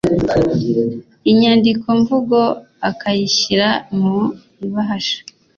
inyandikomvugo 1.31 2.39
akayishyira 2.89 3.69
mu 3.99 4.17
ibahasha 4.65 5.19